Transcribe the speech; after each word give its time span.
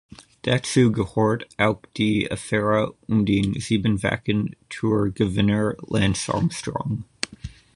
Dazu 0.41 0.91
gehört 0.91 1.47
auch 1.59 1.79
die 1.95 2.31
Affäre 2.31 2.95
um 3.07 3.23
den 3.23 3.59
siebenfachen 3.59 4.55
Tour-Gewinner 4.67 5.75
Lance 5.89 6.33
Armstrong. 6.33 7.03